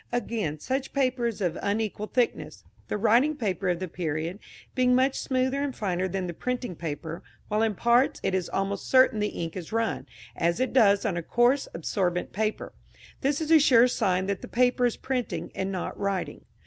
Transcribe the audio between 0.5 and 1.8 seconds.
such paper is of